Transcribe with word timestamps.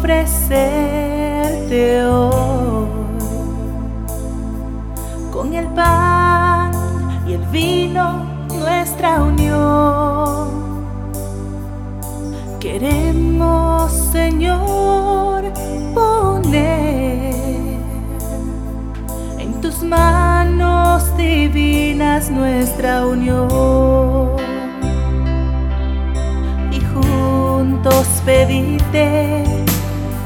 ofrecerte 0.00 2.04
hoy 2.04 2.86
con 5.30 5.54
el 5.54 5.66
pan 5.68 6.72
y 7.26 7.34
el 7.34 7.42
vino 7.52 8.24
nuestra 8.48 9.22
unión. 9.22 10.48
Queremos, 12.58 13.92
Señor, 14.12 15.44
poner 15.94 17.34
en 19.38 19.60
tus 19.60 19.82
manos 19.82 21.16
divinas 21.16 22.30
nuestra 22.30 23.06
unión 23.06 23.79
juntos 27.82 28.06
pedirte 28.26 29.44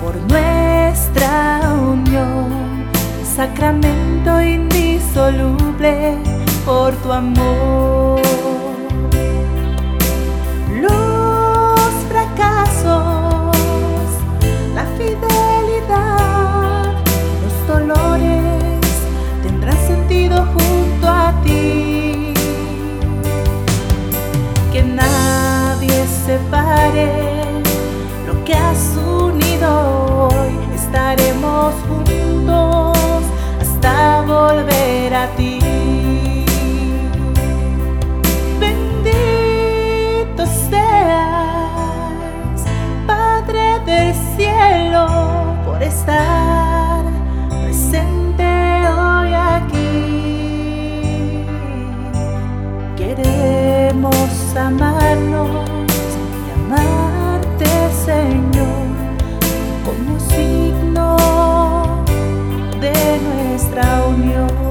por 0.02 0.16
nuestra 0.28 1.60
unión, 1.80 2.88
sacramento 3.24 4.42
indisoluble 4.42 6.16
por 6.64 6.92
tu 6.96 7.12
amor. 7.12 8.20
Los 10.82 11.90
fracasos, 12.09 13.56
la 14.74 14.84
fidelidad, 14.96 16.92
los 17.42 17.68
dolores 17.68 18.80
tendrán 19.42 19.78
sentido 19.86 20.45
junto 20.46 21.09
a 21.09 21.32
ti. 21.45 22.34
Que 24.73 24.82
nadie 24.82 26.04
separe. 26.26 27.23
ti. 35.36 35.58
Bendito 38.60 40.46
seas, 40.70 42.12
Padre 43.06 43.80
del 43.86 44.14
cielo, 44.36 45.06
por 45.64 45.82
estar 45.82 47.04
presente 47.62 48.45
hoy 48.88 49.32
aquí. 49.34 49.86
Queremos 52.96 54.56
amarnos 54.56 55.48
y 56.46 56.50
amarte, 56.58 57.66
Señor, 58.04 58.86
como 59.84 60.20
signo 60.20 61.06
de 62.80 62.95
nuestra 63.20 64.04
unión. 64.06 64.63